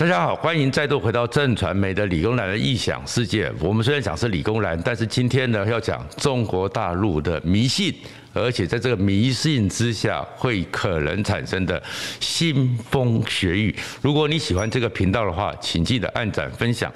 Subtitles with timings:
[0.00, 3.52] 大家好，欢迎再度回到正传媒的理工男的异想世界。
[3.60, 7.94] 我们虽然讲是理工男，但是今天呢，要讲中国大陆的迷信。
[8.32, 11.82] 而且在这个迷信之下，会可能产生的
[12.20, 13.74] 腥风血雨。
[14.00, 16.92] 如果你喜欢这个频道的话，请记得按赞分享。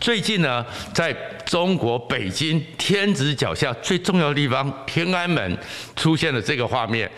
[0.00, 0.64] 最近呢，
[0.94, 1.12] 在
[1.44, 5.58] 中国北京天子脚下最重要的地方天安门
[5.94, 7.10] 出现了这个画面。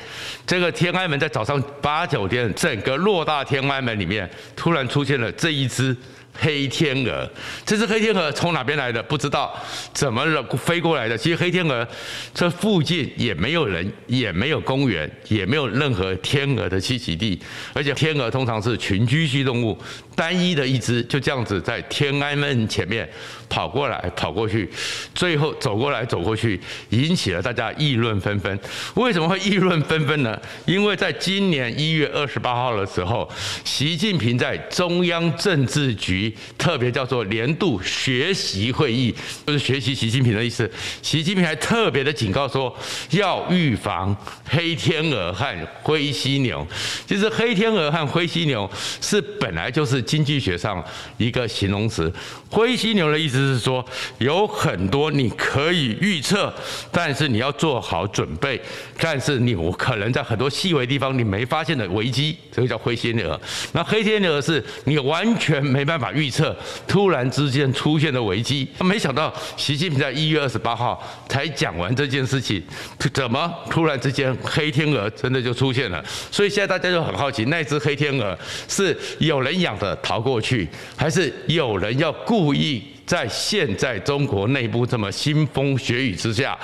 [0.46, 5.96] 这个天安门在早上八九点，整个偌大天安门里面突然出现了这一只。
[6.40, 7.28] 黑天鹅，
[7.66, 9.02] 这只黑天鹅从哪边来的？
[9.02, 9.52] 不知道，
[9.92, 11.18] 怎么了飞过来的？
[11.18, 11.86] 其实黑天鹅
[12.32, 17.38] 这附近也没有人，也没有公园，也没有任何天鹅的栖息地。
[17.72, 19.76] 而且天鹅通常是群居性动物，
[20.14, 23.08] 单一的一只就这样子在天安门前面
[23.48, 24.70] 跑过来跑过去，
[25.14, 28.56] 最后走过来走过去，引起了大家议论纷纷。
[28.94, 30.40] 为什么会议论纷纷呢？
[30.66, 33.28] 因为在今年一月二十八号的时候，
[33.64, 36.27] 习近平在中央政治局。
[36.56, 39.14] 特别叫做年度学习会议，
[39.46, 40.70] 就是学习习近平的意思。
[41.02, 42.74] 习近平还特别的警告说，
[43.10, 46.66] 要预防黑天鹅和灰犀牛。
[47.06, 48.68] 其实黑天鹅和灰犀牛
[49.00, 50.82] 是本来就是经济学上
[51.16, 52.12] 一个形容词。
[52.50, 53.84] 灰犀牛的意思是说，
[54.18, 56.52] 有很多你可以预测，
[56.90, 58.60] 但是你要做好准备，
[58.98, 63.38] 但是你我可能在很多细微地方你没发现的危机，这个叫灰犀牛。
[63.72, 66.56] 那黑天鹅是你完全没办法预测，
[66.86, 68.68] 突然之间出现的危机。
[68.80, 72.62] 没想到习近平在一月二十八号才讲完这件事情，
[73.12, 76.04] 怎么突然之间黑天鹅真的就出现了？
[76.30, 78.36] 所以现在大家就很好奇，那只黑天鹅
[78.68, 86.56] 是有人养的逃过去，还是有人要故意在现在中国内部这么腥风血雨之下，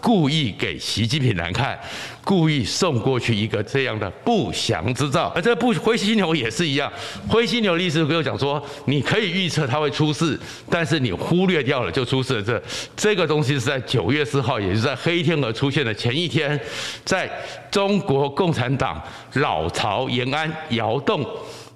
[0.00, 1.76] 故意给习近平难看，
[2.22, 5.32] 故意送过去一个这样的不祥之兆。
[5.34, 6.90] 而这不灰犀牛也是一样，
[7.28, 10.38] 灰犀牛的意思跟我讲说，你可以预测它会出事，
[10.70, 12.42] 但是你忽略掉了就出事了。
[12.42, 12.62] 这
[12.96, 16.58] 这个东西是在九月四号，也就是在黑天鹅出现的前一天，
[17.04, 17.28] 在
[17.72, 21.26] 中国共产党老巢延安窑洞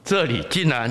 [0.04, 0.88] 这里竟然。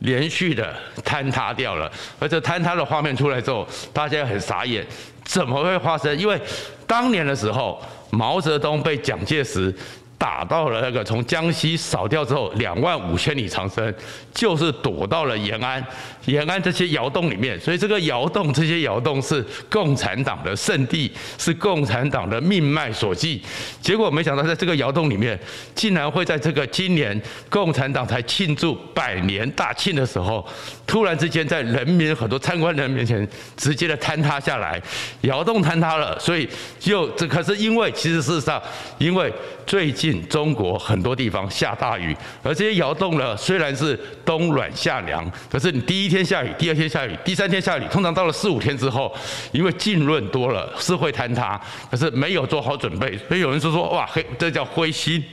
[0.00, 0.74] 连续的
[1.04, 4.86] 坍塌掉了，而这坍塌的画面出来之后，大家很傻眼，
[5.24, 6.14] 怎么会发生？
[6.18, 6.38] 因为
[6.86, 9.74] 当年的时候，毛泽东被蒋介石。
[10.20, 13.94] 打到了那个从江西扫掉之后两万五千里长征，
[14.34, 15.82] 就是躲到了延安，
[16.26, 17.58] 延安这些窑洞里面。
[17.58, 23.42] 所以这个窑洞，这些窑洞是共产党的圣地，是共产党的命脉所系。
[23.80, 25.38] 结果没想到，在这个窑洞里面，
[25.74, 30.46] 竟然会在这个今年共产党才庆祝百年大庆的时候，
[30.86, 33.26] 突然之间在人民很多参观人面前
[33.56, 34.80] 直接的坍塌下来，
[35.22, 36.18] 窑洞坍塌了。
[36.18, 36.48] 所以
[36.78, 38.62] 就这可是因为，其实事实上，
[38.98, 39.32] 因为
[39.66, 40.20] 最近。
[40.28, 49.10] 中国很多地方下大雨，而这些窑洞呢，虽然是冬暖夏凉，可是你第一天下雨，第二天下雨，第三天下雨，通常到了四五天之后，
[49.52, 51.58] 因为浸润多了是会坍塌，
[51.90, 55.24] 可是没有做好准备，所以有人说说哇，黑这叫灰心。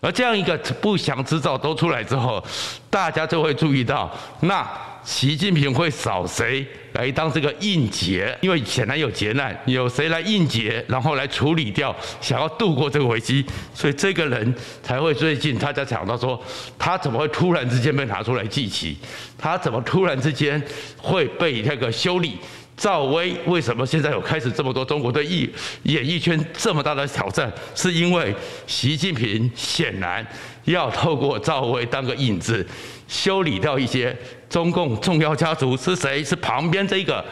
[0.00, 2.42] 而这样一个不祥之兆都出来之后，
[2.88, 4.10] 大家就会注意到
[4.40, 4.64] 那。
[5.10, 8.32] 习近平会找谁来当这个应劫？
[8.40, 13.44] 因为显然有劫难，有谁来应劫，然后来处理掉，想要度过这个危机，
[13.74, 14.54] 所以这个人
[14.84, 16.40] 才会最近大家讲到说，
[16.78, 18.96] 他怎么会突然之间被拿出来祭旗？
[19.36, 20.62] 他怎么突然之间
[20.96, 22.38] 会被那个修理？
[22.76, 25.50] 赵薇为什么现在有开始这么多中国对艺
[25.82, 27.52] 演艺圈这么大的挑战？
[27.74, 28.32] 是因为
[28.68, 30.24] 习近平显然
[30.64, 32.64] 要透过赵薇当个影子。
[33.10, 34.16] 修理掉一些
[34.48, 36.22] 中共重要家族是谁？
[36.22, 37.22] 是旁边这个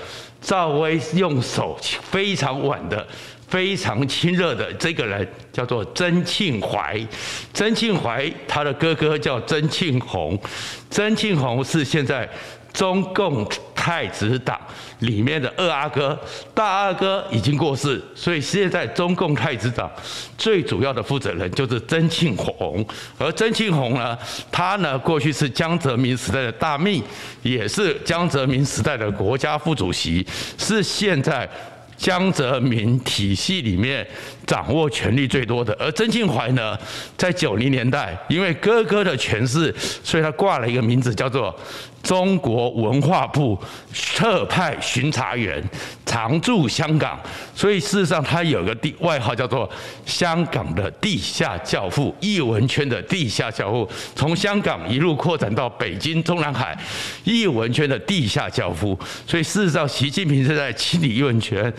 [0.40, 1.78] 赵薇用手
[2.10, 3.06] 非常稳的、
[3.46, 7.00] 非常亲热的这个人，叫做曾庆怀。
[7.54, 10.36] 曾庆怀他的哥哥叫曾庆红，
[10.90, 12.28] 曾庆红是现在
[12.72, 13.46] 中共。
[13.80, 14.60] 太子党
[14.98, 16.18] 里面的二阿哥、
[16.52, 19.90] 大阿哥已经过世，所以现在中共太子党
[20.36, 22.86] 最主要的负责人就是曾庆红。
[23.16, 24.18] 而曾庆红呢，
[24.52, 27.02] 他呢过去是江泽民时代的大秘，
[27.40, 30.26] 也是江泽民时代的国家副主席，
[30.58, 31.48] 是现在。
[31.96, 34.06] 江泽民体系里面
[34.46, 36.78] 掌握权力最多的，而曾庆怀呢，
[37.16, 39.74] 在九零年代，因为哥哥的权势，
[40.04, 41.52] 所以他挂了一个名字，叫做
[42.08, 43.58] 中国文化部
[44.16, 45.62] 特派巡查员，
[46.06, 47.20] 常驻香港。
[47.54, 49.68] 所以事实上，他有个地外号叫做
[50.06, 56.74] “香港的地下教父”，艺文圈的地下教父，从香港一路扩展到北京、中南海，
[57.24, 58.98] 艺文圈的地下教父。
[59.26, 61.70] 所以事实上，习近平是在清理艺文圈。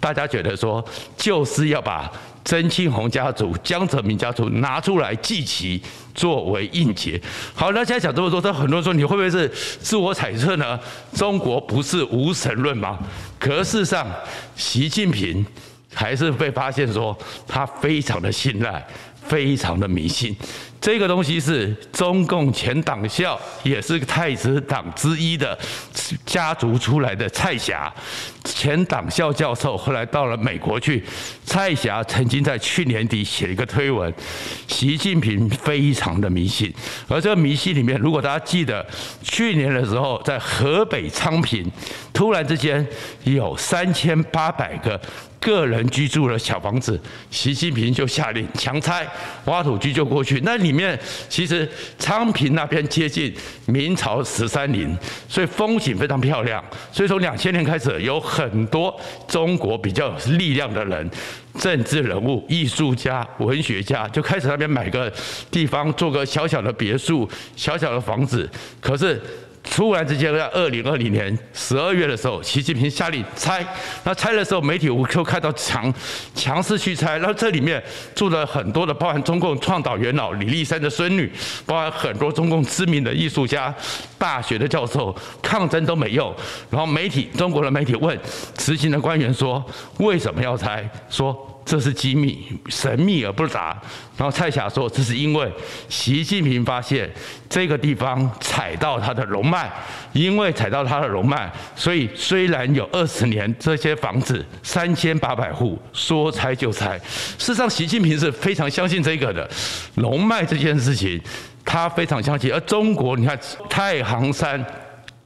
[0.00, 0.84] 大家觉得说，
[1.16, 2.10] 就是要把
[2.46, 5.82] 曾庆红家族、江泽民家族拿出来祭旗
[6.14, 7.20] 作为应节。
[7.52, 9.48] 好，那现在讲这么多，但很多人说你会不会是
[9.80, 10.78] 自我揣测呢？
[11.12, 12.96] 中国不是无神论吗？
[13.40, 14.06] 可事实上，
[14.54, 15.44] 习近平
[15.92, 17.16] 还是被发现说
[17.48, 18.86] 他非常的信赖，
[19.28, 20.36] 非常的迷信。
[20.78, 25.58] 这个东西是中共前党校，也是太子党之一的
[26.24, 27.92] 家族出来的蔡霞，
[28.44, 31.02] 前党校教授，后来到了美国去。
[31.44, 34.12] 蔡霞曾经在去年底写了一个推文，
[34.68, 36.72] 习近平非常的迷信。
[37.08, 38.86] 而这个迷信里面，如果大家记得，
[39.22, 41.68] 去年的时候在河北昌平，
[42.12, 42.86] 突然之间
[43.24, 45.00] 有三千八百个。
[45.46, 47.00] 个人居住的小房子，
[47.30, 49.06] 习近平就下令强拆，
[49.44, 50.40] 挖土机就过去。
[50.42, 50.98] 那里面
[51.28, 51.68] 其实
[52.00, 53.32] 昌平那边接近
[53.66, 54.98] 明朝十三陵，
[55.28, 56.62] 所以风景非常漂亮。
[56.90, 58.92] 所以从两千年开始，有很多
[59.28, 61.08] 中国比较有力量的人、
[61.60, 65.12] 政治人物、艺术家、文学家，就开始那边买个
[65.48, 68.50] 地方，做个小小的别墅、小小的房子。
[68.80, 69.22] 可是。
[69.68, 73.62] 突然之间，在二零二零年十二月的时候，习近平下令拆。
[74.04, 75.92] 那拆的时候，媒体我就看到强
[76.34, 77.18] 强势去拆。
[77.18, 77.82] 然后这里面
[78.14, 81.30] 住了很多的，包含中共创导元老李立三的孙女，
[81.66, 83.74] 包含很多中共知名的艺术家、
[84.16, 86.34] 大学的教授，抗争都没用。
[86.70, 88.18] 然后媒体，中国的媒体问
[88.56, 89.62] 执行的官员说
[89.98, 91.52] ：“为什么要拆？”说。
[91.66, 93.76] 这是机密，神秘而不答。
[94.16, 95.52] 然后蔡霞说，这是因为
[95.88, 97.10] 习近平发现
[97.50, 99.70] 这个地方踩到他的龙脉，
[100.12, 106.96] 因为踩到他的龙脉，所以虽然有二十年，这些房子三千八百户说拆就拆。
[107.36, 109.50] 事实上，习近平是非常相信这个的
[109.96, 111.20] 龙脉这件事情，
[111.64, 112.50] 他非常相信。
[112.52, 113.38] 而中国，你看
[113.68, 114.64] 太行山。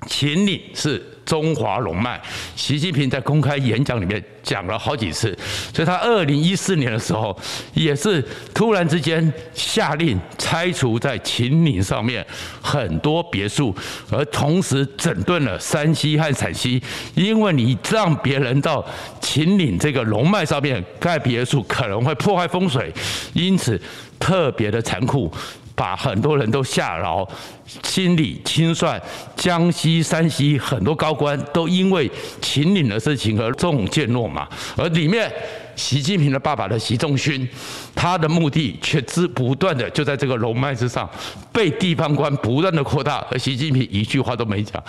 [0.07, 0.99] 秦岭是
[1.31, 2.21] 中华龙脉，
[2.57, 5.39] 习近平在公开演讲里面讲了好几次，
[5.73, 7.39] 所以他二零一四年的时候
[7.73, 8.21] 也是
[8.53, 12.27] 突然之间下令拆除在秦岭上面
[12.61, 13.73] 很多别墅，
[14.11, 16.83] 而同时整顿了山西和陕西，
[17.15, 18.85] 因为你让别人到
[19.21, 22.93] 秦岭这个龙脉上面盖别墅，可能会破坏风水，
[23.35, 23.81] 因此
[24.19, 25.33] 特别的残酷。
[25.81, 27.27] 把很多人都下牢，
[27.83, 29.01] 心理清算。
[29.35, 32.11] 江西、山西很多高官都因为
[32.43, 34.47] 秦岭的事情而中箭落马，
[34.77, 35.33] 而里面
[35.75, 37.49] 习近平的爸爸的习仲勋，
[37.95, 41.09] 他的目的却之不断的就在这个龙脉之上
[41.51, 44.85] 被地方官不断的扩大，而习近平一句话都没讲。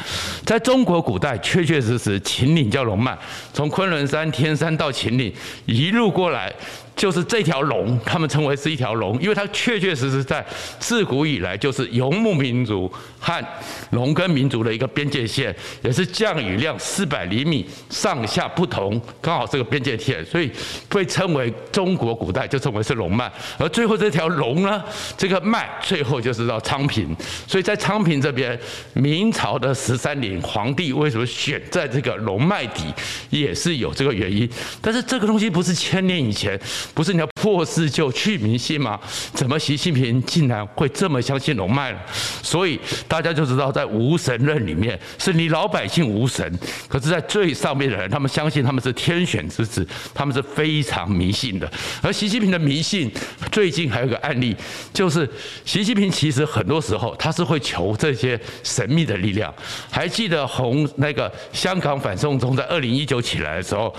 [0.46, 3.18] 在中国古代，确确实实秦岭叫龙脉，
[3.54, 5.34] 从昆仑山、天山到秦岭
[5.66, 6.54] 一路过来。
[7.02, 10.46] 就是这条龙，他们称为是一条龙，因为它确确实实在
[10.78, 12.88] 自古以来就是游牧民族
[13.20, 13.44] 和
[13.90, 15.52] 农耕民族的一个边界线，
[15.82, 20.52] 也是降雨量四百厘米上下不同，刚好这个边界线，所以
[20.90, 23.32] 被称为中国古代就称为是龙脉。
[23.58, 24.84] 而最后这条龙呢，
[25.18, 28.56] 这个脉最后就是到昌平，所以在昌平这边，
[28.94, 32.94] 明朝的十三陵皇帝为什么选在这个龙脉底，
[33.32, 34.48] 也是有这个原因。
[34.80, 36.52] 但是这个东西不是千年以前。
[36.94, 39.00] 不是你要破四旧去迷信吗？
[39.34, 42.00] 怎么习近平竟然会这么相信龙脉呢？
[42.44, 51.72] 所以大家就知道，在无神论里面，是你老百姓无神，可是，在最上面的人，他们相信他们是天选之子，他们是非常迷信的。
[52.02, 53.12] 而习近平的迷信，
[53.52, 54.56] 最近还有个案例，
[54.94, 55.30] 就是
[55.66, 59.54] 习近平其实很多时候他是会求这些神秘的力量。
[59.90, 63.94] 还记得红那个香港反送中在二零一九起来的时候，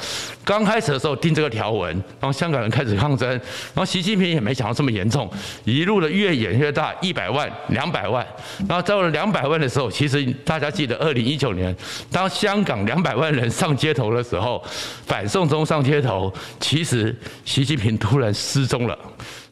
[0.45, 3.41] 刚开始的时候定这个条文，然后香港人开始抗争，然
[3.77, 5.31] 后习近平也没想到这么严重，
[5.65, 8.27] 一路的越演越大，一百万、两百万，
[8.67, 11.77] 然后到了两百万的时候，其实大家记得二零一九年，
[12.11, 14.63] 当香港两百万人上街头的时候，
[15.07, 18.99] 反送中上街头，其实习近平突然失踪了，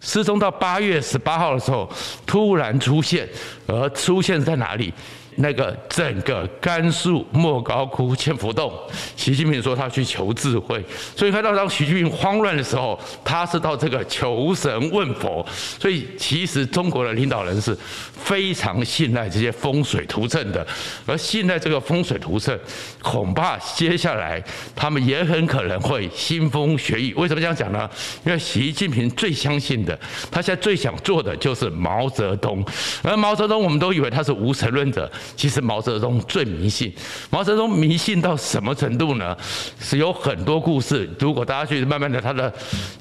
[0.00, 1.88] 失踪到八月十八号的时候
[2.26, 3.28] 突然出现，
[3.66, 4.92] 而出现在哪里？
[5.36, 8.72] 那个整个甘肃莫高窟千佛洞，
[9.16, 10.84] 习近平说他去求智慧，
[11.16, 15.44] 所以看到当习近平慌乱的时候，他是到这个求神问佛。
[15.78, 17.76] 所以其实中国的领导人是
[18.12, 20.66] 非常信赖这些风水图谶的，
[21.06, 22.58] 而信赖这个风水图谶，
[23.00, 24.42] 恐怕接下来
[24.74, 27.14] 他们也很可能会腥风血雨。
[27.14, 27.88] 为什么这样讲呢？
[28.26, 29.98] 因为习近平最相信的，
[30.30, 32.64] 他现在最想做的就是毛泽东，
[33.02, 35.10] 而毛泽东我们都以为他是无神论者。
[35.36, 36.92] 其实毛泽东最迷信，
[37.30, 39.36] 毛泽东迷信到什么程度呢？
[39.80, 41.08] 是有很多故事。
[41.18, 42.52] 如果大家去慢慢的，他的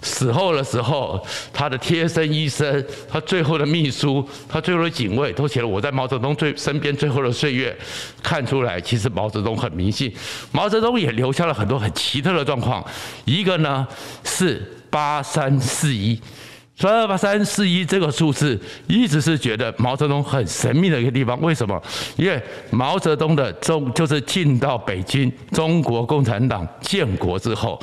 [0.01, 1.19] 死后的时候，
[1.53, 7.77] 他的贴身医生，他最后的秘书，他最后的警卫，都写了我在毛泽东最身边最后的岁月。
[8.21, 10.13] 看出来，其实毛泽东很迷信。
[10.51, 12.85] 毛泽东也留下了很多很奇特的状况。
[13.25, 13.87] 一个呢
[14.23, 14.75] 是。
[14.91, 16.19] 八三四一。
[16.79, 18.57] 所以二八三四一这个数字
[18.87, 21.37] 一直是觉得毛泽东很神秘的一个地方。
[21.41, 21.81] 为什么？
[22.15, 27.77] 因为毛泽东的中就是进到北京，中国共产党建国之后，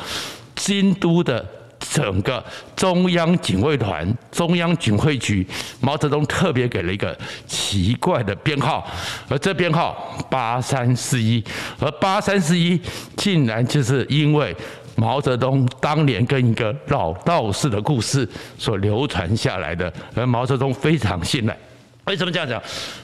[0.55, 1.45] 京都的
[1.79, 2.43] 整个
[2.75, 5.47] 中央警卫团、中央警卫局，
[5.79, 7.15] 毛泽东特别给了一个
[7.47, 8.91] 奇怪的编号，
[9.29, 11.45] 而这编号八三四一，
[11.79, 12.81] 而八三四一
[13.15, 14.57] 竟然就是因为。
[14.97, 21.57] 毛泽东当年跟一个老道士的故事所流传下来的，而毛泽东非常信赖。
[22.07, 22.61] 为什么这样讲？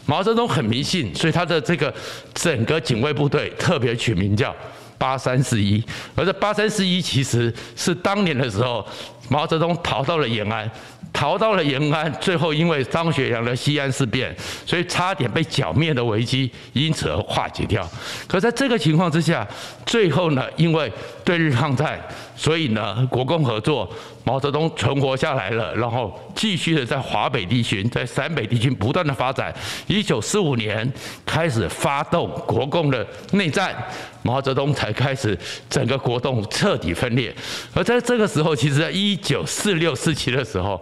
[0.07, 1.93] 毛泽东很迷信，所以他的这个
[2.35, 4.55] 整个警卫部队特别取名叫
[4.97, 5.85] 八三四一。
[6.15, 8.87] 而这八三四一其实是当年的时候，
[9.29, 10.71] 毛泽东逃到了延安。
[11.13, 17.87] 逃到了延安，最后因为张学良的西安事变，所以差点被剿灭的危机因此而化解掉。
[18.27, 19.47] 可在这个情况之下，
[19.85, 20.91] 最后呢，因为
[21.25, 22.01] 对日抗战，
[22.35, 23.89] 所以呢，国共合作，
[24.25, 29.55] 毛泽东存活下来了，然后继续的在华北地区、在陕北地区不断的发展。
[29.87, 30.91] 一九四五年
[31.27, 33.77] 开始发动国共的内战，
[34.23, 35.39] 毛泽东才开始
[35.69, 37.35] 整个国共彻底分裂。
[37.75, 40.81] 而在这个时候，其实在一九四六四七的时候。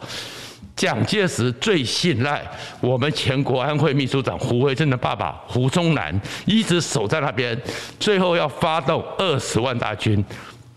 [0.76, 2.42] 蒋介石最信赖
[2.80, 7.60] 我们前国安会秘书长胡惟真的爸爸胡宗南，一直守在那边，
[7.98, 10.24] 最后要发动二十万大军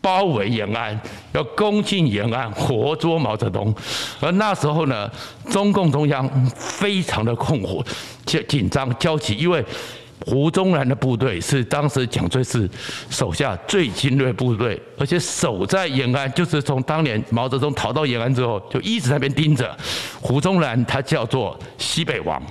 [0.02, 1.00] 包围延安，
[1.32, 3.74] 要攻进延安，活捉毛泽东。
[4.20, 5.10] 而那时候呢，
[5.50, 7.86] 中共中央非常的困惑、
[8.26, 9.64] 紧紧张、焦急，因为。
[10.26, 12.70] 胡宗南的部队是当时蒋介石
[13.10, 19.76] 手下最精锐部队，而且守在延安，就是从当年毛泽东逃到延安之后，就一直在那边盯着。
[20.22, 22.42] 胡宗南他叫做西北王，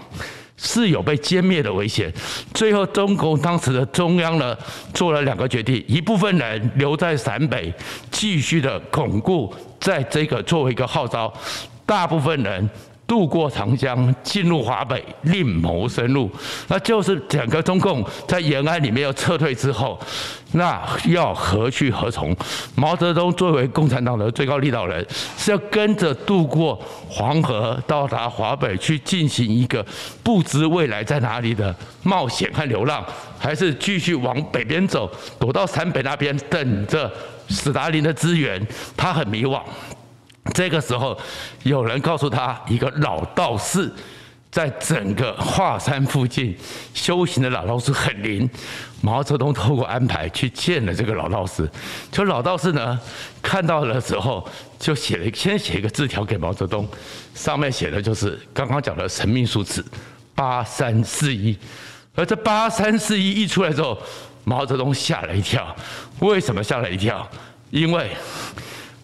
[0.58, 2.12] 是有被歼灭的危险。
[2.52, 4.54] 最后，中共当时的中央呢，
[4.92, 7.72] 做了两个决定：一部分人留在陕北，
[8.10, 11.32] 继续的巩固在这个作为一个号召；
[11.86, 12.68] 大部分人。
[13.06, 16.30] 渡过长江，进入华北，另谋生路。
[16.68, 19.98] 那就是整个中共在延安里面要撤退之后，
[20.52, 22.34] 那要何去何从？
[22.74, 25.06] 毛泽东作为共产党的最高领导人，
[25.36, 29.84] 是要跟着渡过黄河，到达华北去进行一个
[30.22, 33.04] 不知未来在哪里的冒险和流浪，
[33.38, 37.12] 还是继续往北边走，躲到陕北那边等着
[37.48, 38.66] 斯大林的支援？
[38.96, 39.60] 他很迷惘。
[40.54, 41.18] 这个时候，
[41.62, 43.90] 有人告诉他，一个老道士，
[44.50, 46.54] 在整个华山附近
[46.92, 48.48] 修行的老道士很灵。
[49.00, 51.68] 毛泽东透过安排去见了这个老道士，
[52.10, 52.98] 就老道士呢，
[53.40, 54.46] 看到了之后，
[54.78, 56.86] 就写了先写一个字条给毛泽东，
[57.34, 59.84] 上面写的就是刚刚讲的神秘数字
[60.34, 61.56] 八三四一。
[62.14, 63.96] 而这八三四一一出来之后，
[64.44, 65.74] 毛泽东吓了一跳。
[66.18, 67.26] 为什么吓了一跳？
[67.70, 68.10] 因为。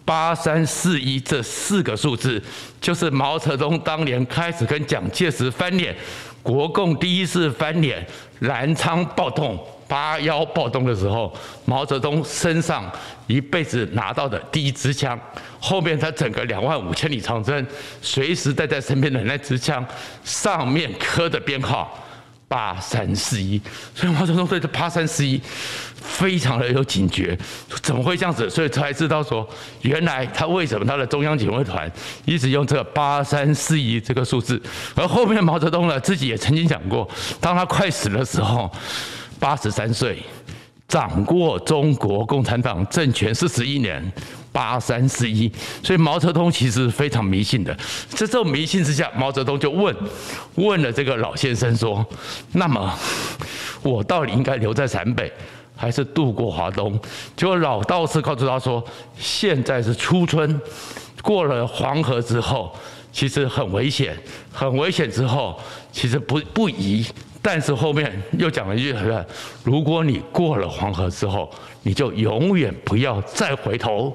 [0.09, 2.41] 八三四一这四个数字，
[2.81, 5.95] 就是毛泽东当年开始跟蒋介石翻脸，
[6.41, 8.03] 国共第一次翻脸，
[8.39, 11.31] 南昌暴动、八幺暴动的时候，
[11.63, 12.91] 毛泽东身上
[13.27, 15.15] 一辈子拿到的第一支枪，
[15.59, 17.63] 后面他整个两万五千里长征，
[18.01, 19.85] 随时带在身边的那支枪，
[20.23, 22.03] 上面刻的编号。
[22.49, 23.61] 八三四一，
[23.95, 25.39] 所以毛泽东对这八三四一
[25.95, 27.37] 非常的有警觉，
[27.83, 28.49] 怎么会这样子？
[28.49, 29.47] 所以才知道说，
[29.83, 31.89] 原来他为什么他的中央警卫团
[32.25, 34.59] 一直用这个八三四一这个数字。
[34.95, 37.07] 而后面毛泽东呢，自己也曾经讲过，
[37.39, 38.69] 当他快死的时候，
[39.39, 40.17] 八十三岁，
[40.87, 44.11] 掌过中国共产党政权四十一年。
[44.51, 45.51] 八三四一，
[45.83, 47.73] 所以毛泽东其实非常迷信的。
[48.09, 49.95] 在这种迷信之下，毛泽东就问
[50.55, 52.05] 问了这个老先生说
[52.53, 52.93] ：“那么
[53.81, 55.31] 我到底应该留在陕北，
[55.75, 56.99] 还是渡过华东？”
[57.37, 58.83] 结果老道士告诉他说
[59.17, 60.59] ：“现在是初春，
[61.21, 62.75] 过了黄河之后，
[63.11, 64.17] 其实很危险，
[64.51, 65.09] 很危险。
[65.09, 65.59] 之后
[65.91, 67.05] 其实不不宜。
[67.41, 68.95] 但是后面又讲了一句：
[69.63, 71.49] 如果你过了黄河之后，
[71.83, 74.13] 你就永远不要再回头。”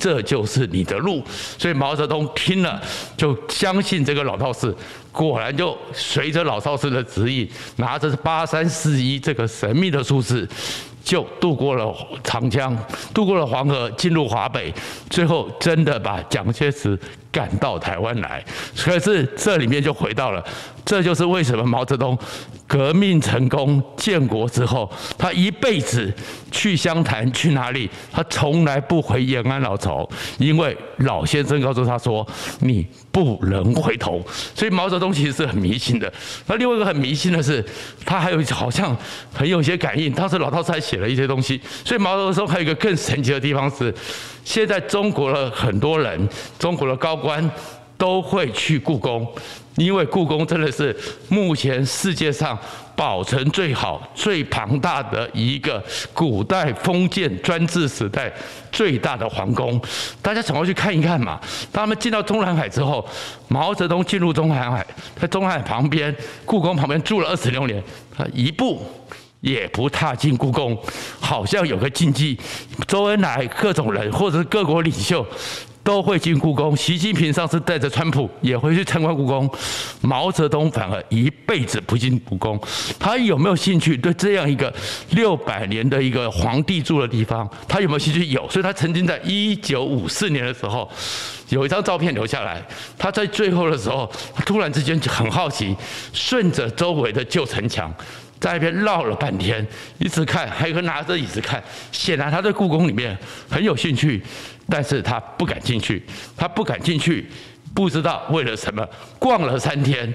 [0.00, 1.22] 这就是你的路，
[1.58, 2.82] 所以毛泽东听了
[3.16, 4.74] 就相信这个老道士，
[5.12, 10.48] 果然就随着老道士的指引，拿着八三四一这个神秘的数字，
[11.04, 12.76] 就渡过了长江，
[13.12, 14.74] 渡过了黄河，进入华北，
[15.08, 16.98] 最后真的把蒋介石
[17.34, 18.42] 赶到台湾来。
[18.76, 20.42] 可是这里面就回到了，
[20.84, 22.16] 这就是为什么毛泽东
[22.68, 24.88] 革命成功建国之后，
[25.18, 26.12] 他一辈子
[26.52, 32.26] 去湘潭去哪里，他从来不回延安老巢，因为老先生告诉他说
[32.60, 34.24] ：“你不能回头。”
[34.54, 36.10] 所以毛泽东其实是很迷信的。
[36.46, 37.64] 那另外一个很迷信的是，
[38.06, 38.96] 他还有好像
[39.32, 40.12] 很有些感应。
[40.12, 41.60] 当时老道士还写了一些东西。
[41.84, 43.92] 所以毛泽东还有一个更神奇的地方是，
[44.44, 47.50] 现在中国的很多人，中国的高官
[47.96, 49.26] 都会去故宫。
[49.76, 50.96] 因为故宫真的是
[51.28, 52.56] 目前世界上
[52.94, 58.32] 保存最好、最庞大的一个古代封建专制时代
[58.70, 59.80] 最大的皇宫，
[60.22, 61.40] 大家总要去看一看嘛。
[61.72, 63.04] 他们进到中南海之后，
[63.48, 64.86] 毛泽东进入中南海，
[65.20, 66.14] 在中南海旁边
[66.44, 67.82] 故宫旁边住了二十六年，
[68.16, 68.80] 他一步
[69.40, 70.78] 也不踏进故宫，
[71.18, 72.38] 好像有个禁忌。
[72.86, 75.26] 周恩来各种人或者是各国领袖。
[75.84, 79.48] 都会进故宫，习近平上次带着川普也会去参观故宫，
[80.00, 82.58] 毛泽东反而一辈子不进故宫。
[82.98, 84.72] 他有没有兴趣对这样一个
[85.10, 88.24] 六百年的一个皇帝住的地方，他有没有兴趣？
[88.26, 90.90] 有，所以他曾经在一九五四年的时候，
[91.50, 92.66] 有一张照片留下来。
[92.96, 94.10] 他在最后的时候，
[94.46, 95.76] 突然之间就很好奇，
[96.14, 97.92] 顺着周围的旧城墙，
[98.44, 101.64] 在那边绕了半天，一直看，还有个拿着椅子看。
[101.90, 103.16] 显然他在故宫里面
[103.48, 104.22] 很有兴趣。
[104.68, 106.02] 但是他不敢进去，
[106.36, 107.26] 他不敢进去，
[107.74, 108.86] 不知道为了什么，
[109.18, 110.12] 逛了三天，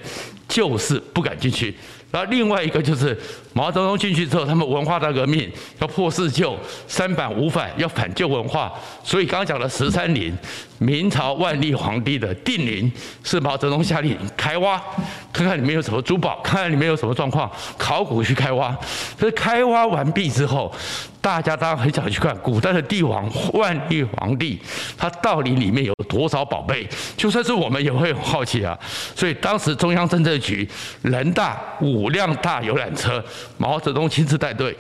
[0.48, 1.75] 就是不敢进去。
[2.12, 3.16] 然后另外一个就是
[3.54, 8.74] 毛泽东进去之后，他们文化大革命要破四旧，三反五反要反旧文化，
[9.04, 10.36] 所以刚讲的十三陵，
[10.80, 12.92] 明朝万历皇帝的定陵
[13.24, 14.82] 是毛泽东下令开挖，
[15.32, 18.75] 看看里面有什么珠宝，看看里面有什么状况，考古去开挖。
[19.18, 20.74] 可是开挖完毕之后，
[21.22, 24.60] 大家当然很想去看古代的帝王万历皇帝，
[24.98, 26.86] 他到底里面有多少宝贝？
[27.16, 28.78] 就算是我们也会很好奇啊。
[29.16, 30.68] 所以当时中央政治局
[31.04, 31.58] 人大。
[31.82, 33.24] 五辆大游览车，
[33.58, 34.75] 毛泽东亲自带队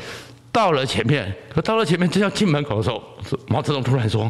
[0.51, 3.01] 到了前面，可到了前面正要进门口的时候，
[3.47, 4.29] 毛泽东突然说。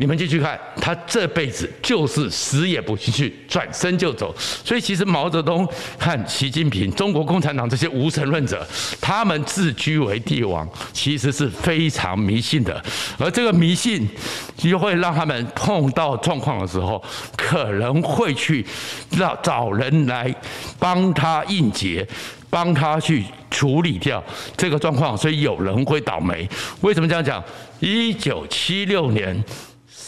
[0.00, 4.32] 你们继续看，他这辈子就是死也不进去，转身就走。
[4.38, 8.64] 所以其实毛泽东和习近平、中国共产党这些无神论者，
[9.00, 12.80] 他们自居为帝王，其实是非常迷信的。
[13.18, 14.08] 而这个迷信，
[14.56, 17.02] 就会让他们碰到状况的时候，
[17.36, 18.64] 可能会去
[19.10, 20.32] 让找人来
[20.78, 22.06] 帮他应劫，
[22.48, 24.22] 帮他去处理掉
[24.56, 25.18] 这个状况。
[25.18, 26.48] 所以有人会倒霉。
[26.82, 27.42] 为什么这样讲？
[27.80, 29.44] 一九七六年。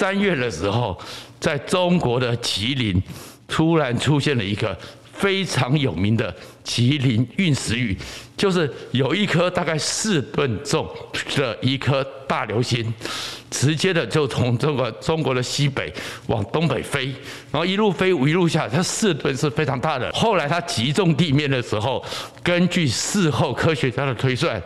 [0.00, 0.98] 三月的时候，
[1.38, 2.98] 在中国的吉林，
[3.46, 4.74] 突然出现了一个
[5.12, 6.34] 非常有名的
[6.64, 7.94] 吉林陨石雨，
[8.34, 10.88] 就是有一颗大概四吨重
[11.36, 12.94] 的一颗大流星，
[13.50, 15.92] 直接的就从这个中国的西北
[16.28, 17.12] 往东北飞，
[17.52, 20.10] 然后一路飞一路下，它四吨是非常大的。
[20.12, 22.02] 后来它击中地面的时候，
[22.42, 24.62] 根据事后科学家的推算，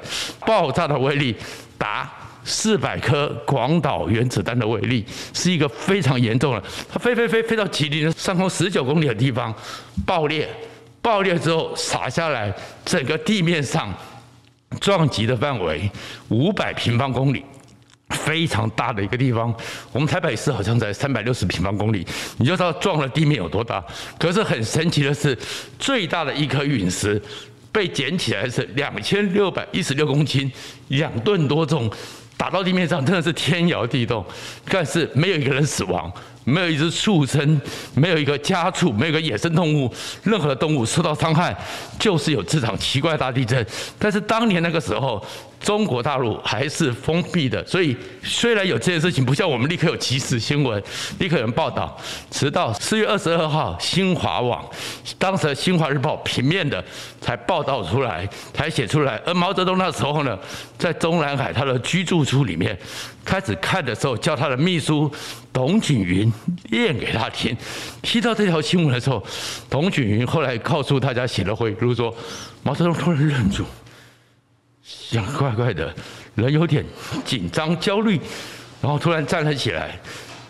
[0.46, 1.34] 爆炸的威力
[1.76, 2.08] 达。
[2.44, 9.52] 四百颗广岛原子弹的威力是一个非常严重的，它飞飞飞飞到吉林上空十九公里的地方
[10.04, 10.48] 爆裂，
[11.00, 12.54] 爆裂之后洒下来，
[12.85, 13.92] 整个地面上
[14.80, 15.90] 撞击的范围
[16.28, 17.42] 五百平方公里，
[18.11, 19.54] 非常大的一个地方。
[19.90, 23.83] 我们台北市好像在三百六十平方公里，你就知道撞了地面有多大。
[24.18, 25.37] 可是很神奇的是，
[25.78, 27.20] 最大的一颗陨石
[27.72, 30.52] 被捡起来是两千六百一十六公斤，
[30.88, 31.90] 两吨多重。
[32.36, 34.24] 打到地面上真的是天摇地动，
[34.68, 36.12] 但是没有一个人死亡，
[36.44, 37.60] 没有一只畜生，
[37.94, 39.92] 没有一个家畜，没有一个野生动物，
[40.22, 41.56] 任何动物受到伤害，
[41.98, 43.66] 就是有这场奇怪大地震。
[43.98, 45.24] 但是当年那个时候。
[45.60, 50.82] 中国大陆还是封闭的，所以虽然有这件事情，不像我们立刻有即时新闻，
[51.18, 51.96] 立刻有人报道。
[52.30, 54.62] 直到四月二十二号，新华网
[55.18, 56.84] 当时的《新华日报》平面的
[57.20, 59.20] 才报道出来，才写出来。
[59.24, 60.38] 而毛泽东那时候呢，
[60.76, 62.78] 在中南海他的居住处里面
[63.24, 65.10] 开始看的时候，叫他的秘书
[65.52, 66.30] 董锦云
[66.70, 67.56] 念给他听。
[68.02, 69.24] 听到这条新闻的时候，
[69.70, 72.14] 董景云后来告诉大家写了回忆录说，
[72.62, 73.64] 毛泽东突然愣住。
[74.84, 75.92] 想怪怪的，
[76.34, 76.84] 人有点
[77.24, 78.20] 紧张、焦虑，
[78.82, 79.98] 然后突然站了起来，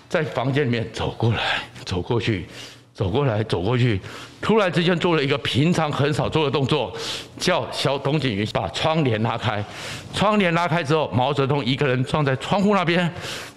[0.08, 2.46] 在房间里面走过来、走过去、
[2.92, 4.00] 走过来、走过去，
[4.40, 6.92] 突然之间做了一个平常很少做的动作，
[7.38, 9.64] 叫小董景云把窗帘拉开。
[10.12, 13.08] 窗帘拉开之后，毛泽东一个人站在窗户那边，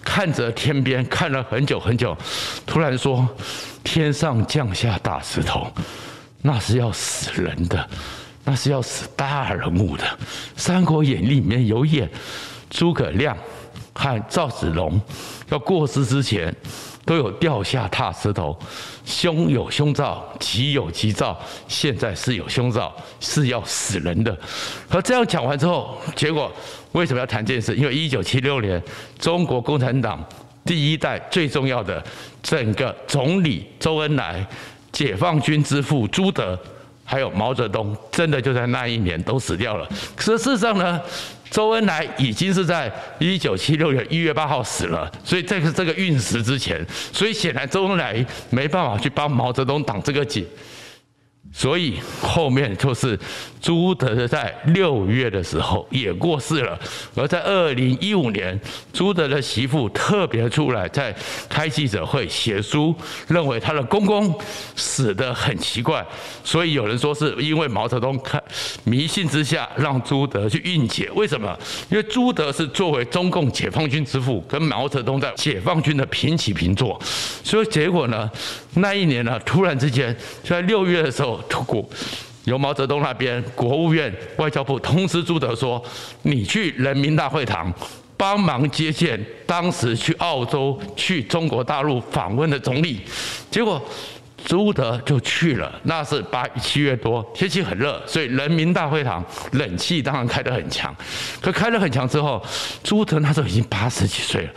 [0.04, 2.16] 看着天边，看了很久很久，
[2.64, 3.28] 突然说
[3.82, 5.66] ：“天上降下大石头，
[6.40, 7.88] 那是要死人的。”
[8.48, 10.04] 那是要死大人物的，
[10.56, 12.08] 《三国演义》里面有演
[12.70, 13.36] 诸葛亮
[13.92, 14.98] 和赵子龙
[15.50, 16.54] 要过世之前，
[17.04, 18.58] 都有掉下踏石头，
[19.04, 24.34] 凶有凶兆，吉有吉兆，现在是有凶兆，是要死人的。
[24.88, 26.50] 而这样讲完之后，结果
[26.92, 27.76] 为什么要谈这件事？
[27.76, 28.82] 因为一九七六年，
[29.18, 30.24] 中国共产党
[30.64, 32.02] 第一代最重要的
[32.42, 34.42] 整个总理周恩来、
[34.90, 36.58] 解放军之父朱德，
[37.10, 39.88] 还有毛泽东，真的就在那一年都死掉了。
[40.14, 41.00] 可是事实上呢？
[41.50, 50.44] 周恩来已经是在一九七六年一月八号死了，所以这个这个运时之前，所以显然周恩来没办法去帮毛泽东挡这个劫。
[51.50, 53.18] 所以后面就是
[53.60, 56.78] 朱德在六月的时候也过世了，
[57.16, 58.58] 而在二零一五年，
[58.92, 61.12] 朱德的媳妇特别出来在
[61.48, 62.94] 开记者会写书，
[63.26, 64.32] 认为他的公公
[64.76, 66.06] 死得很奇怪，
[66.44, 68.40] 所以有人说是因为毛泽东看
[68.84, 71.58] 迷信之下让朱德去运劫，为什么？
[71.90, 77.00] 因为朱德是作为中共解放军之父，跟毛泽东在解放军的平起平坐，
[77.42, 78.30] 所以结果呢，
[78.74, 81.37] 那一年呢，突然之间就在六月的时候。
[81.48, 81.84] 出国
[82.44, 85.82] 由毛泽东那边国务院外交部通知朱德说
[86.22, 87.72] ：“你去人民大会堂
[88.16, 93.00] 帮忙接见当时去澳洲、去中国大陆访问的总理。”
[93.50, 93.80] 结果
[94.44, 95.80] 朱德就去了。
[95.82, 100.94] 那是八七月多，天气很热，所以人民大会堂冷气当然开得很强。
[101.40, 102.42] 可开得很强之后，
[102.82, 104.50] 朱德那时候已经八十几岁了。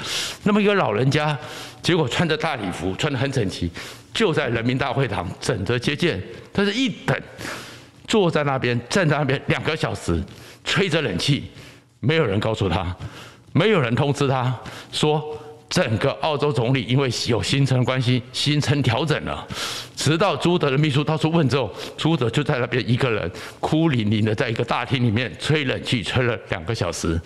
[0.43, 1.37] 那么一个老人家，
[1.81, 3.69] 结果穿着大礼服，穿得很整齐。
[4.13, 7.17] 就在人民大会堂等着接见，但是一等，
[8.07, 10.21] 坐在那边，站在那边两个小时，
[10.65, 11.49] 吹着冷气，
[12.01, 12.93] 没有人告诉他，
[13.53, 14.53] 没有人通知他
[14.91, 15.40] 说，
[15.71, 19.47] 整个澳洲总理因为有行程关系，行程调整了。
[19.95, 23.31] 直到朱德的秘书到处问之后，朱德就在那边一个人
[23.61, 27.19] 哭淋淋的，在一个大厅里面吹冷气，吹了两个小时。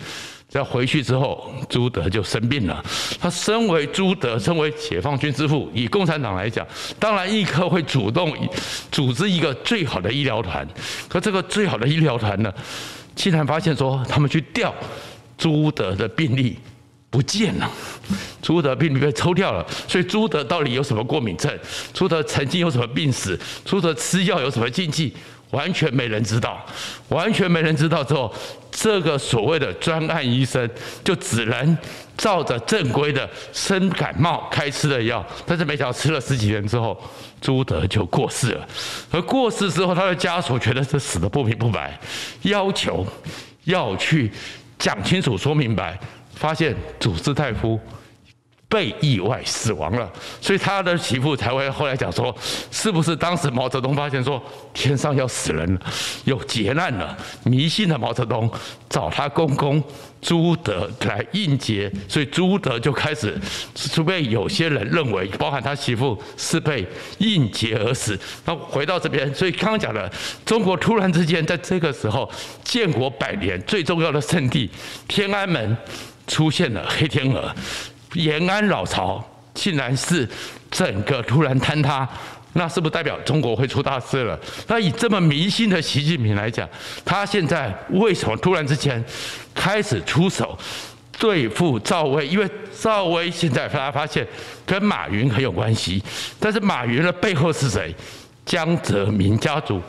[0.48, 2.80] 在回去之后，朱德就生病了。
[3.20, 6.64] 他身为朱德，身为解放军之父，以共产党来讲，
[7.00, 8.32] 当然立刻会主动
[8.92, 10.64] 组织一个最好的医疗团。
[11.08, 12.54] 可这个最好的医疗团呢，
[13.16, 14.72] 竟然发现说，他们去调
[15.36, 16.56] 朱德的病历
[17.16, 17.70] 不见了，
[18.42, 19.66] 朱德病被抽掉了。
[19.88, 21.50] 所以朱德到底有什么过敏症？
[21.94, 23.40] 朱德曾经有什么病史？
[23.64, 25.14] 朱德吃药有什么禁忌？
[25.52, 26.62] 完全没人知道，
[27.08, 28.30] 完全没人知道之后，
[28.70, 30.68] 这个所谓的专案医生
[31.02, 31.78] 就只能
[32.18, 37.00] 照着正规的生感冒开吃的药，但是没想到吃了十几天之后，
[37.40, 38.68] 朱德就过世了。
[39.10, 41.98] 而过世之后，他的家属觉得这死的不明不白，
[42.42, 43.06] 要求
[43.64, 44.30] 要去
[44.78, 45.98] 讲清楚、说明白，
[46.36, 47.80] 发现主治大夫。
[48.68, 52.36] 被意外死亡了，所以他的媳妇才会后来讲说，
[52.72, 54.42] 是不是当时毛泽东发现说
[54.74, 55.80] 天上要死人了，
[56.24, 58.50] 有劫难了，迷信的毛泽东
[58.88, 59.80] 找他公公
[60.20, 63.40] 朱德来应劫，所以朱德就开始，
[63.72, 66.84] 除非有些人认为，包含他媳妇是被
[67.18, 68.18] 应劫而死。
[68.44, 70.10] 那回到这边，所以刚刚讲的，
[70.44, 72.28] 中国突然之间在这个时候，
[72.64, 74.68] 建国百年最重要的圣地
[75.06, 75.76] 天安门
[76.26, 77.54] 出现了黑天鹅。
[78.14, 80.28] 延安老巢竟然是
[80.70, 82.08] 整个突然坍塌，
[82.54, 84.38] 那是不是代表中国会出大事了？
[84.66, 86.66] 那以这么迷信的习近平来讲，
[87.04, 89.04] 他现在为什么突然之间
[89.54, 90.58] 开始出手
[91.18, 92.26] 对付赵薇？
[92.26, 92.48] 因为
[92.80, 94.26] 赵薇现在大家发现
[94.64, 96.02] 跟马云很有关系，
[96.40, 97.94] 但是马云的背后是谁？
[98.46, 99.82] 江泽民家族。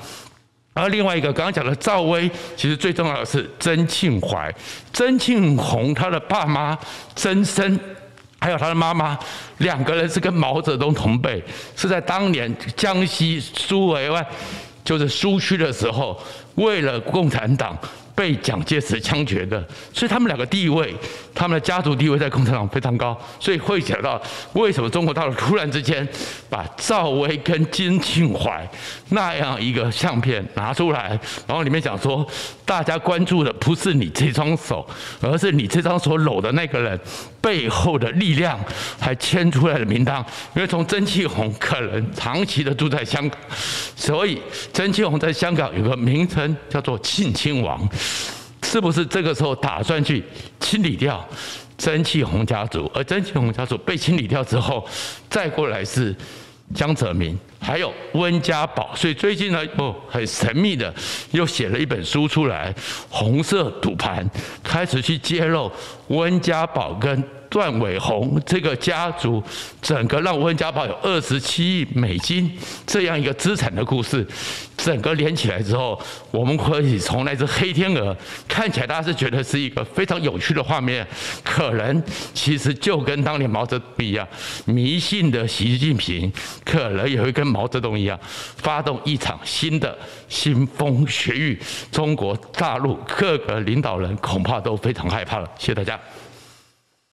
[0.77, 4.53] 然后另外一个刚刚讲的赵薇，其实最重要的是曾庆怀、
[4.93, 6.77] 曾庆红，他的爸妈
[7.15, 7.79] 曾生。
[8.39, 9.17] 还有他的妈妈，
[9.57, 11.43] 两个人是跟毛泽东同辈，
[11.75, 14.23] 是在当年江西苏维埃，
[14.83, 16.21] 就是苏区的时候，
[16.53, 17.75] 为了共产党。
[18.17, 20.91] 被蒋介石枪决的，所以他们两个地位，
[21.35, 24.19] 他们的家族地位在共产党非常高，所以会想到
[24.53, 26.05] 为什么中国大陆突然之间
[26.49, 28.67] 把赵薇跟金庆怀
[29.09, 31.09] 那样一个相片拿出来，
[31.45, 32.25] 然后里面讲说，
[32.65, 34.83] 大家关注的不是你这双手，
[35.21, 36.99] 而是你这张手搂的那个人
[37.39, 38.59] 背后的力量，
[38.99, 40.25] 还牵出来的名单，
[40.55, 43.39] 因为从曾庆红可能长期的住在香港，
[43.95, 44.41] 所以
[44.73, 47.87] 曾庆红在香港有个名称叫做庆亲王。
[48.63, 50.23] 是不是这个时候打算去
[50.59, 51.25] 清理掉
[51.77, 52.91] 曾庆红家族？
[52.93, 54.87] 而曾庆红家族被清理掉之后，
[55.29, 56.15] 再过来是
[56.73, 60.93] 江泽民，还有温家宝，所以最近呢，哦，很神秘的
[61.31, 62.73] 又写了一本书出来，
[63.09, 64.23] 《红色赌盘》，
[64.63, 65.71] 开始去揭露
[66.07, 67.23] 温家宝跟。
[67.49, 69.43] 段伟宏这个家族，
[69.81, 72.51] 整个让温家宝有二十七亿美金
[72.85, 74.25] 这样一个资产的故事，
[74.75, 75.99] 整个连起来之后，
[76.31, 78.15] 我们可以从那只黑天鹅
[78.47, 81.05] 看起来，大家是觉得是一个非常有趣的画面，
[81.43, 84.27] 可能其实就跟当年毛泽东一样，
[84.65, 86.31] 迷信的习近平，
[86.65, 88.19] 可能也会跟毛泽东一样，
[88.57, 89.97] 发动一场新的
[90.29, 91.59] 腥风血雨，
[91.91, 95.49] 中国大陆各个领导人恐怕都非常害怕了。
[95.57, 95.99] 谢谢大家。